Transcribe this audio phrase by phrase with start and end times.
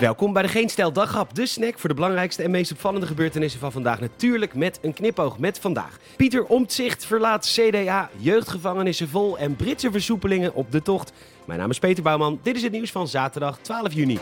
[0.00, 3.60] Welkom bij de Geen Stijl Daghap, de snack voor de belangrijkste en meest opvallende gebeurtenissen
[3.60, 4.00] van vandaag.
[4.00, 5.98] Natuurlijk met een knipoog met vandaag.
[6.16, 11.12] Pieter Omtzigt verlaat CDA, jeugdgevangenissen vol en Britse versoepelingen op de tocht.
[11.44, 14.18] Mijn naam is Peter Bouwman, dit is het nieuws van zaterdag 12 juni.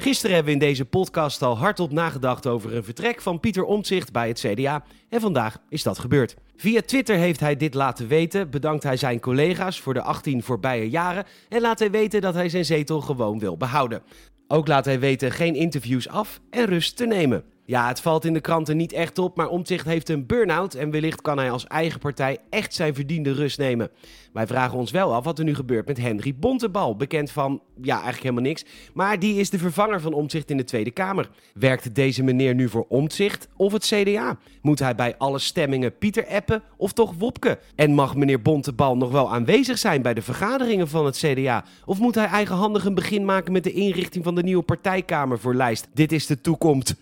[0.00, 4.12] Gisteren hebben we in deze podcast al hardop nagedacht over een vertrek van Pieter Omtzigt
[4.12, 4.84] bij het CDA.
[5.08, 6.36] En vandaag is dat gebeurd.
[6.56, 10.90] Via Twitter heeft hij dit laten weten, bedankt hij zijn collega's voor de 18 voorbije
[10.90, 14.02] jaren en laat hij weten dat hij zijn zetel gewoon wil behouden.
[14.48, 17.44] Ook laat hij weten geen interviews af en rust te nemen.
[17.70, 20.90] Ja, het valt in de kranten niet echt op, maar Omtzigt heeft een burn-out en
[20.90, 23.90] wellicht kan hij als eigen partij echt zijn verdiende rust nemen.
[24.32, 27.92] Wij vragen ons wel af wat er nu gebeurt met Henry Bontebal, bekend van, ja,
[27.92, 28.64] eigenlijk helemaal niks,
[28.94, 31.30] maar die is de vervanger van Omtzigt in de Tweede Kamer.
[31.54, 34.38] Werkt deze meneer nu voor Omtzigt of het CDA?
[34.62, 37.58] Moet hij bij alle stemmingen Pieter appen of toch Wopke?
[37.74, 41.64] En mag meneer Bontebal nog wel aanwezig zijn bij de vergaderingen van het CDA?
[41.84, 45.54] Of moet hij eigenhandig een begin maken met de inrichting van de nieuwe partijkamer voor
[45.54, 45.88] lijst?
[45.94, 46.94] Dit is de toekomst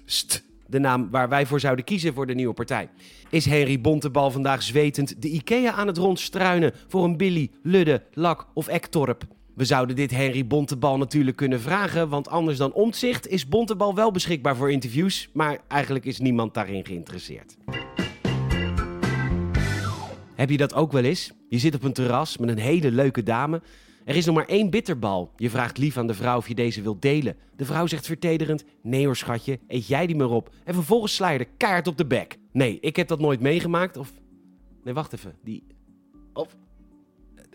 [0.68, 2.88] de naam waar wij voor zouden kiezen voor de nieuwe partij.
[3.30, 8.46] Is Henry Bontebal vandaag zwetend de IKEA aan het rondstruinen voor een Billy, Ludde, Lak
[8.54, 9.22] of Ektorp?
[9.54, 14.10] We zouden dit Henry Bontebal natuurlijk kunnen vragen, want anders dan omzicht is Bontebal wel
[14.10, 17.56] beschikbaar voor interviews, maar eigenlijk is niemand daarin geïnteresseerd.
[20.34, 21.32] Heb je dat ook wel eens?
[21.48, 23.62] Je zit op een terras met een hele leuke dame
[24.08, 25.32] er is nog maar één bitterbal.
[25.36, 27.36] Je vraagt lief aan de vrouw of je deze wilt delen.
[27.56, 30.50] De vrouw zegt vertederend: Nee hoor, schatje, eet jij die maar op.
[30.64, 32.36] En vervolgens sla je de kaart op de bek.
[32.52, 33.96] Nee, ik heb dat nooit meegemaakt.
[33.96, 34.12] Of.
[34.84, 35.36] Nee, wacht even.
[35.44, 35.66] Die.
[36.32, 36.56] Of.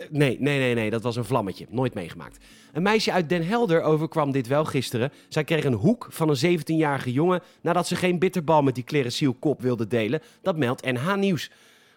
[0.09, 1.65] Nee, nee, nee, nee, dat was een vlammetje.
[1.69, 2.45] Nooit meegemaakt.
[2.71, 5.11] Een meisje uit Den Helder overkwam dit wel gisteren.
[5.29, 9.61] Zij kreeg een hoek van een 17-jarige jongen nadat ze geen bitterbal met die kleresielkop
[9.61, 10.21] wilde delen.
[10.41, 11.51] Dat meldt NH Nieuws.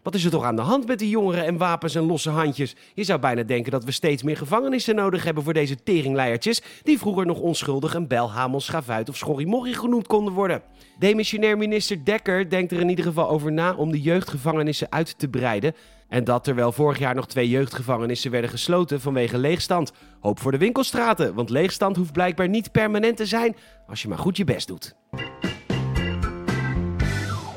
[0.07, 2.77] Wat is er toch aan de hand met die jongeren en wapens en losse handjes?
[2.95, 6.63] Je zou bijna denken dat we steeds meer gevangenissen nodig hebben voor deze teringleiertjes...
[6.83, 10.63] die vroeger nog onschuldig een belhamel, schavuit of schorrimorrie genoemd konden worden.
[10.99, 15.29] Demissionair minister Dekker denkt er in ieder geval over na om de jeugdgevangenissen uit te
[15.29, 15.75] breiden...
[16.09, 19.93] En dat terwijl vorig jaar nog twee jeugdgevangenissen werden gesloten vanwege leegstand.
[20.21, 23.57] Hoop voor de winkelstraten, want leegstand hoeft blijkbaar niet permanent te zijn
[23.87, 24.95] als je maar goed je best doet.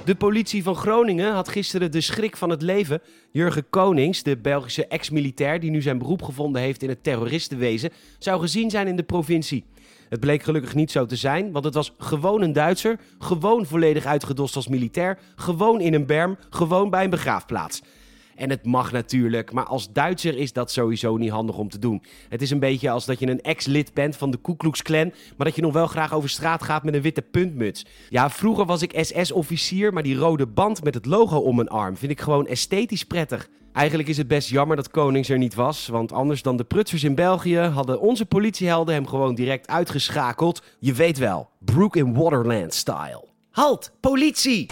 [0.09, 3.01] De politie van Groningen had gisteren de schrik van het leven.
[3.31, 8.41] Jurgen Konings, de Belgische ex-militair die nu zijn beroep gevonden heeft in het terroristenwezen, zou
[8.41, 9.65] gezien zijn in de provincie.
[10.09, 14.05] Het bleek gelukkig niet zo te zijn, want het was gewoon een Duitser, gewoon volledig
[14.05, 17.81] uitgedost als militair, gewoon in een berm, gewoon bij een begraafplaats.
[18.39, 22.03] En het mag natuurlijk, maar als Duitser is dat sowieso niet handig om te doen.
[22.29, 25.11] Het is een beetje als dat je een ex-lid bent van de Ku Klux Klan,
[25.37, 27.85] maar dat je nog wel graag over straat gaat met een witte puntmuts.
[28.09, 31.97] Ja, vroeger was ik SS-officier, maar die rode band met het logo om mijn arm
[31.97, 33.49] vind ik gewoon esthetisch prettig.
[33.73, 37.03] Eigenlijk is het best jammer dat Konings er niet was, want anders dan de prutsers
[37.03, 40.63] in België hadden onze politiehelden hem gewoon direct uitgeschakeld.
[40.79, 43.25] Je weet wel, Brook in Waterland style.
[43.49, 44.67] Halt, politie!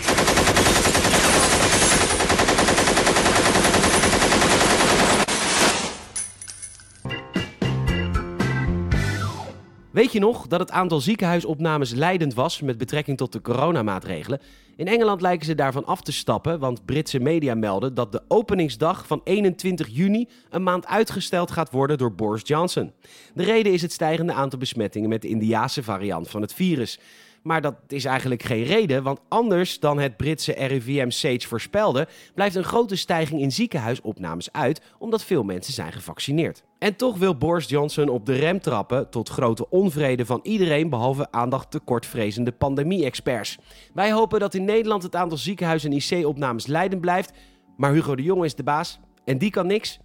[9.98, 14.40] Weet je nog dat het aantal ziekenhuisopnames leidend was met betrekking tot de coronamaatregelen?
[14.76, 19.08] In Engeland lijken ze daarvan af te stappen, want Britse media melden dat de openingsdag
[19.08, 22.92] van 21 juni een maand uitgesteld gaat worden door Boris Johnson.
[23.34, 27.00] De reden is het stijgende aantal besmettingen met de Indiase variant van het virus.
[27.48, 32.56] Maar dat is eigenlijk geen reden, want anders dan het Britse RIVM Sage voorspelde, blijft
[32.56, 36.64] een grote stijging in ziekenhuisopnames uit, omdat veel mensen zijn gevaccineerd.
[36.80, 41.32] En toch wil Boris Johnson op de rem trappen, tot grote onvrede van iedereen behalve
[41.32, 43.58] aandacht tekortvrezende pandemie-experts.
[43.94, 47.32] Wij hopen dat in Nederland het aantal ziekenhuis- en IC-opnames leidend blijft,
[47.78, 50.00] maar Hugo de Jonge is de baas en die kan niks,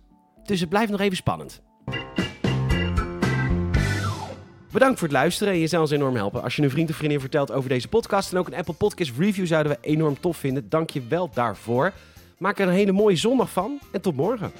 [0.45, 1.63] dus het blijft nog even spannend.
[4.73, 6.97] Bedankt voor het luisteren en je zou ons enorm helpen als je een vriend of
[6.97, 8.33] vriendin vertelt over deze podcast.
[8.33, 10.69] En ook een Apple Podcast review zouden we enorm tof vinden.
[10.69, 11.93] Dank je wel daarvoor.
[12.39, 14.53] Maak er een hele mooie zondag van en tot morgen.